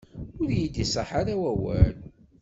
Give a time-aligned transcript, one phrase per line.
[0.41, 1.95] Ur yi-d-iṣaḥ ara wawal.